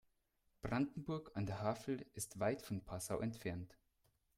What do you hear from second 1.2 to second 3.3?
an der Havel ist weit von Passau